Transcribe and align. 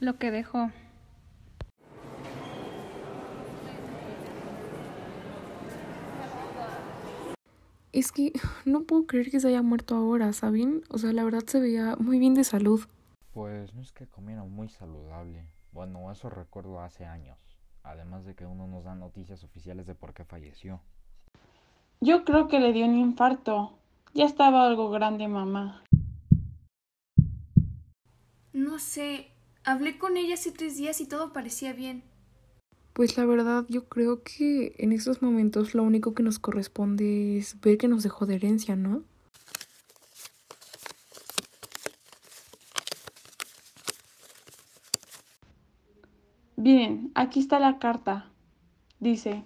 lo 0.00 0.18
que 0.18 0.30
dejó. 0.30 0.70
Es 7.92 8.12
que 8.12 8.32
no 8.66 8.82
puedo 8.82 9.06
creer 9.06 9.30
que 9.30 9.40
se 9.40 9.48
haya 9.48 9.62
muerto 9.62 9.96
ahora, 9.96 10.32
¿saben? 10.34 10.82
O 10.90 10.98
sea, 10.98 11.12
la 11.14 11.24
verdad 11.24 11.44
se 11.46 11.60
veía 11.60 11.96
muy 11.98 12.18
bien 12.18 12.34
de 12.34 12.44
salud. 12.44 12.84
Pues 13.32 13.72
no 13.74 13.80
es 13.80 13.92
que 13.92 14.06
comiera 14.06 14.44
muy 14.44 14.68
saludable. 14.68 15.46
Bueno, 15.72 16.10
eso 16.12 16.28
recuerdo 16.28 16.80
hace 16.80 17.06
años. 17.06 17.38
Además 17.82 18.24
de 18.26 18.34
que 18.34 18.44
uno 18.44 18.66
nos 18.66 18.84
da 18.84 18.94
noticias 18.94 19.44
oficiales 19.44 19.86
de 19.86 19.94
por 19.94 20.12
qué 20.12 20.24
falleció. 20.24 20.80
Yo 22.00 22.24
creo 22.24 22.48
que 22.48 22.60
le 22.60 22.72
dio 22.72 22.84
un 22.84 22.98
infarto. 22.98 23.78
Ya 24.12 24.26
estaba 24.26 24.66
algo 24.66 24.90
grande, 24.90 25.28
mamá. 25.28 25.82
No 28.52 28.78
sé. 28.78 29.35
Hablé 29.68 29.98
con 29.98 30.16
ella 30.16 30.34
hace 30.34 30.52
tres 30.52 30.76
días 30.76 31.00
y 31.00 31.06
todo 31.06 31.32
parecía 31.32 31.72
bien. 31.72 32.04
Pues 32.92 33.16
la 33.16 33.26
verdad, 33.26 33.66
yo 33.68 33.88
creo 33.88 34.22
que 34.22 34.76
en 34.78 34.92
estos 34.92 35.22
momentos 35.22 35.74
lo 35.74 35.82
único 35.82 36.14
que 36.14 36.22
nos 36.22 36.38
corresponde 36.38 37.36
es 37.38 37.60
ver 37.60 37.76
que 37.76 37.88
nos 37.88 38.04
dejó 38.04 38.26
de 38.26 38.36
herencia, 38.36 38.76
¿no? 38.76 39.02
Bien, 46.54 47.10
aquí 47.16 47.40
está 47.40 47.58
la 47.58 47.80
carta. 47.80 48.30
Dice, 49.00 49.42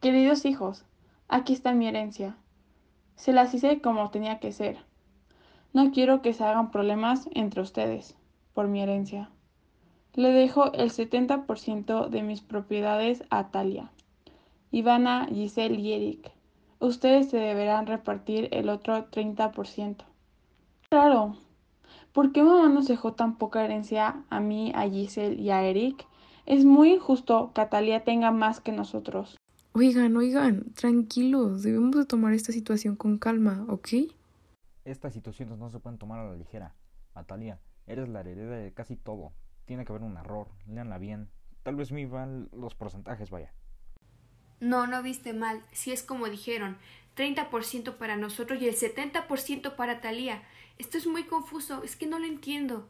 queridos 0.00 0.46
hijos, 0.46 0.86
aquí 1.28 1.52
está 1.52 1.74
mi 1.74 1.88
herencia. 1.88 2.38
Se 3.16 3.34
las 3.34 3.52
hice 3.52 3.82
como 3.82 4.10
tenía 4.10 4.40
que 4.40 4.50
ser. 4.50 4.78
No 5.74 5.92
quiero 5.92 6.22
que 6.22 6.32
se 6.32 6.42
hagan 6.42 6.70
problemas 6.70 7.28
entre 7.34 7.60
ustedes 7.60 8.16
por 8.54 8.66
mi 8.66 8.80
herencia. 8.80 9.30
Le 10.14 10.30
dejo 10.30 10.70
el 10.74 10.90
70% 10.90 12.08
de 12.10 12.22
mis 12.22 12.42
propiedades 12.42 13.24
a 13.30 13.48
Talia, 13.50 13.90
Ivana, 14.70 15.26
Giselle 15.32 15.80
y 15.80 15.94
Eric. 15.94 16.30
Ustedes 16.80 17.30
se 17.30 17.38
deberán 17.38 17.86
repartir 17.86 18.50
el 18.52 18.68
otro 18.68 19.10
30%. 19.10 20.04
Claro, 20.90 21.36
¿por 22.12 22.32
qué 22.32 22.42
mamá 22.42 22.68
nos 22.68 22.88
dejó 22.88 23.14
tan 23.14 23.38
poca 23.38 23.64
herencia 23.64 24.22
a 24.28 24.40
mí, 24.40 24.70
a 24.74 24.82
Giselle 24.82 25.40
y 25.40 25.48
a 25.48 25.62
Eric? 25.62 26.06
Es 26.44 26.66
muy 26.66 26.92
injusto 26.92 27.52
que 27.54 27.64
Talia 27.64 28.04
tenga 28.04 28.32
más 28.32 28.60
que 28.60 28.72
nosotros. 28.72 29.38
Oigan, 29.72 30.14
oigan, 30.18 30.74
tranquilos, 30.74 31.62
debemos 31.62 31.96
de 31.96 32.04
tomar 32.04 32.34
esta 32.34 32.52
situación 32.52 32.96
con 32.96 33.16
calma, 33.16 33.64
¿ok? 33.70 33.88
Estas 34.84 35.14
situaciones 35.14 35.56
no 35.58 35.70
se 35.70 35.78
pueden 35.78 35.98
tomar 35.98 36.18
a 36.18 36.28
la 36.28 36.36
ligera. 36.36 36.74
Atalia, 37.14 37.60
eres 37.86 38.10
la 38.10 38.20
heredera 38.20 38.56
de 38.58 38.74
casi 38.74 38.96
todo. 38.96 39.32
Tiene 39.64 39.84
que 39.84 39.92
haber 39.92 40.02
un 40.02 40.16
error, 40.16 40.48
leanla 40.66 40.98
bien. 40.98 41.28
Tal 41.62 41.76
vez 41.76 41.92
me 41.92 42.06
van 42.06 42.48
los 42.52 42.74
porcentajes, 42.74 43.30
vaya. 43.30 43.52
No, 44.60 44.86
no 44.86 45.02
viste 45.02 45.32
mal. 45.32 45.62
Si 45.72 45.92
es 45.92 46.02
como 46.02 46.28
dijeron, 46.28 46.78
30% 47.16 47.96
para 47.96 48.16
nosotros 48.16 48.60
y 48.60 48.68
el 48.68 48.74
70% 48.74 49.76
para 49.76 50.00
Talía. 50.00 50.42
Esto 50.78 50.98
es 50.98 51.06
muy 51.06 51.24
confuso, 51.24 51.82
es 51.82 51.96
que 51.96 52.06
no 52.06 52.18
lo 52.18 52.26
entiendo. 52.26 52.88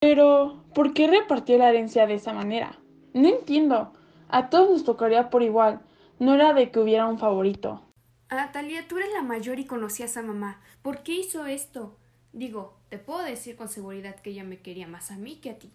Pero, 0.00 0.64
¿por 0.74 0.94
qué 0.94 1.08
repartió 1.08 1.58
la 1.58 1.70
herencia 1.70 2.06
de 2.06 2.14
esa 2.14 2.32
manera? 2.32 2.78
No 3.14 3.28
entiendo. 3.28 3.92
A 4.28 4.48
todos 4.48 4.70
nos 4.70 4.84
tocaría 4.84 5.30
por 5.30 5.42
igual. 5.42 5.80
No 6.18 6.34
era 6.34 6.52
de 6.52 6.70
que 6.70 6.78
hubiera 6.78 7.06
un 7.06 7.18
favorito. 7.18 7.82
Ah, 8.30 8.50
Talia, 8.52 8.86
tú 8.86 8.98
eres 8.98 9.10
la 9.14 9.22
mayor 9.22 9.58
y 9.58 9.64
conocías 9.64 10.16
a 10.18 10.22
mamá. 10.22 10.60
¿Por 10.82 11.02
qué 11.02 11.12
hizo 11.12 11.46
esto? 11.46 11.96
Digo, 12.34 12.74
te 12.90 12.98
puedo 12.98 13.22
decir 13.22 13.56
con 13.56 13.68
seguridad 13.68 14.16
que 14.16 14.30
ella 14.30 14.44
me 14.44 14.60
quería 14.60 14.86
más 14.86 15.10
a 15.10 15.16
mí 15.16 15.36
que 15.36 15.50
a 15.50 15.58
ti. 15.58 15.70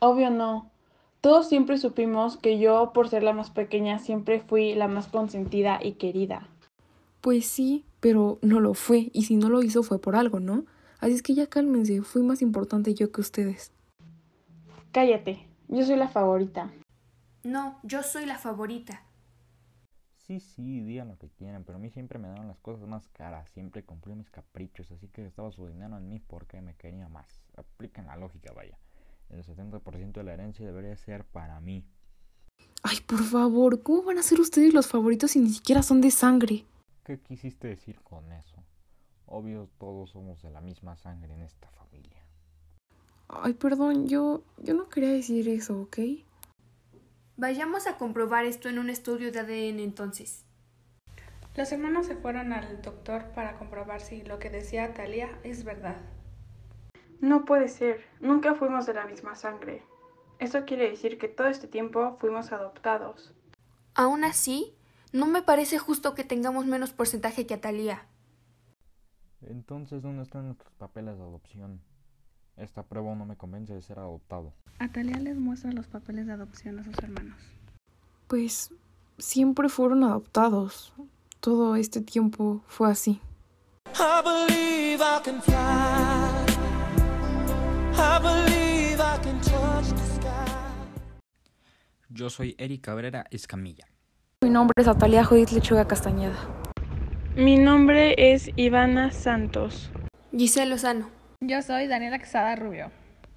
Obvio 0.00 0.30
no. 0.30 0.72
Todos 1.20 1.48
siempre 1.48 1.78
supimos 1.78 2.36
que 2.36 2.58
yo, 2.58 2.92
por 2.92 3.08
ser 3.08 3.22
la 3.22 3.32
más 3.32 3.50
pequeña, 3.50 4.00
siempre 4.00 4.40
fui 4.40 4.74
la 4.74 4.88
más 4.88 5.06
consentida 5.06 5.78
y 5.80 5.92
querida. 5.92 6.48
Pues 7.20 7.46
sí, 7.46 7.84
pero 8.00 8.40
no 8.42 8.58
lo 8.58 8.74
fue, 8.74 9.10
y 9.12 9.22
si 9.22 9.36
no 9.36 9.48
lo 9.48 9.62
hizo 9.62 9.84
fue 9.84 10.00
por 10.00 10.16
algo, 10.16 10.40
¿no? 10.40 10.64
Así 10.98 11.12
es 11.12 11.22
que 11.22 11.34
ya 11.34 11.46
cálmense, 11.46 12.02
fui 12.02 12.22
más 12.22 12.42
importante 12.42 12.94
yo 12.94 13.12
que 13.12 13.20
ustedes. 13.20 13.70
Cállate, 14.90 15.46
yo 15.68 15.84
soy 15.86 15.94
la 15.94 16.08
favorita. 16.08 16.72
No, 17.44 17.78
yo 17.84 18.02
soy 18.02 18.26
la 18.26 18.38
favorita. 18.38 19.04
Sí, 20.26 20.38
sí, 20.38 20.80
digan 20.80 21.08
lo 21.08 21.18
que 21.18 21.28
quieran, 21.30 21.64
pero 21.64 21.78
a 21.78 21.80
mí 21.80 21.90
siempre 21.90 22.16
me 22.18 22.28
daban 22.28 22.46
las 22.46 22.60
cosas 22.60 22.86
más 22.86 23.08
caras, 23.08 23.50
siempre 23.50 23.84
cumplí 23.84 24.14
mis 24.14 24.30
caprichos, 24.30 24.90
así 24.92 25.08
que 25.08 25.26
estaba 25.26 25.50
su 25.50 25.66
dinero 25.66 25.96
en 25.96 26.08
mí 26.08 26.20
porque 26.20 26.60
me 26.62 26.76
quería 26.76 27.08
más. 27.08 27.42
Apliquen 27.56 28.06
la 28.06 28.16
lógica, 28.16 28.52
vaya. 28.52 28.78
El 29.30 29.42
70% 29.44 30.12
de 30.12 30.22
la 30.22 30.34
herencia 30.34 30.64
debería 30.64 30.96
ser 30.96 31.24
para 31.24 31.58
mí. 31.60 31.84
Ay, 32.84 33.00
por 33.00 33.22
favor, 33.24 33.82
¿cómo 33.82 34.04
van 34.04 34.18
a 34.18 34.22
ser 34.22 34.38
ustedes 34.38 34.72
los 34.72 34.86
favoritos 34.86 35.32
si 35.32 35.40
ni 35.40 35.50
siquiera 35.50 35.82
son 35.82 36.00
de 36.00 36.12
sangre? 36.12 36.64
¿Qué 37.04 37.18
quisiste 37.18 37.66
decir 37.66 38.00
con 38.02 38.30
eso? 38.30 38.62
Obvio, 39.26 39.70
todos 39.78 40.10
somos 40.10 40.40
de 40.42 40.50
la 40.50 40.60
misma 40.60 40.96
sangre 40.96 41.34
en 41.34 41.42
esta 41.42 41.68
familia. 41.70 42.22
Ay, 43.28 43.54
perdón, 43.54 44.06
yo, 44.06 44.44
yo 44.58 44.74
no 44.74 44.88
quería 44.88 45.10
decir 45.10 45.48
eso, 45.48 45.80
¿ok? 45.80 45.98
Vayamos 47.36 47.86
a 47.86 47.96
comprobar 47.96 48.44
esto 48.44 48.68
en 48.68 48.78
un 48.78 48.90
estudio 48.90 49.32
de 49.32 49.40
ADN 49.40 49.80
entonces. 49.80 50.44
Los 51.56 51.72
hermanos 51.72 52.06
se 52.06 52.16
fueron 52.16 52.52
al 52.52 52.82
doctor 52.82 53.32
para 53.34 53.58
comprobar 53.58 54.00
si 54.00 54.22
lo 54.22 54.38
que 54.38 54.50
decía 54.50 54.92
Talia 54.92 55.28
es 55.42 55.64
verdad. 55.64 55.96
No 57.20 57.44
puede 57.44 57.68
ser, 57.68 58.04
nunca 58.20 58.54
fuimos 58.54 58.84
de 58.84 58.94
la 58.94 59.06
misma 59.06 59.34
sangre. 59.34 59.82
Eso 60.38 60.64
quiere 60.64 60.90
decir 60.90 61.18
que 61.18 61.28
todo 61.28 61.48
este 61.48 61.68
tiempo 61.68 62.16
fuimos 62.20 62.52
adoptados. 62.52 63.34
Aún 63.94 64.24
así, 64.24 64.74
no 65.12 65.26
me 65.26 65.42
parece 65.42 65.78
justo 65.78 66.14
que 66.14 66.24
tengamos 66.24 66.66
menos 66.66 66.92
porcentaje 66.92 67.46
que 67.46 67.54
a 67.54 67.60
Talia. 67.60 68.06
Entonces, 69.40 70.02
¿dónde 70.02 70.22
están 70.22 70.46
nuestros 70.46 70.72
papeles 70.74 71.16
de 71.16 71.22
adopción? 71.22 71.80
Esta 72.56 72.82
prueba 72.82 73.14
no 73.14 73.24
me 73.24 73.36
convence 73.36 73.74
de 73.74 73.82
ser 73.82 73.98
adoptado. 73.98 74.52
Atalia 74.82 75.16
les 75.20 75.36
muestra 75.36 75.70
los 75.70 75.86
papeles 75.86 76.26
de 76.26 76.32
adopción 76.32 76.80
a 76.80 76.82
sus 76.82 76.98
hermanos. 76.98 77.36
Pues 78.26 78.74
siempre 79.16 79.68
fueron 79.68 80.02
adoptados. 80.02 80.92
Todo 81.38 81.76
este 81.76 82.00
tiempo 82.00 82.64
fue 82.66 82.90
así. 82.90 83.20
Yo 92.08 92.28
soy 92.28 92.56
Eric 92.58 92.80
Cabrera 92.80 93.24
Escamilla. 93.30 93.86
Mi 94.40 94.50
nombre 94.50 94.74
es 94.76 94.88
Atalia 94.88 95.24
Judith 95.24 95.50
Lechuga 95.50 95.86
Castañeda. 95.86 96.36
Mi 97.36 97.56
nombre 97.56 98.16
es 98.18 98.50
Ivana 98.56 99.12
Santos. 99.12 99.92
Giselle 100.36 100.70
Lozano. 100.70 101.08
Yo 101.40 101.62
soy 101.62 101.86
Daniela 101.86 102.18
Quesada 102.18 102.56
Rubio. 102.56 103.01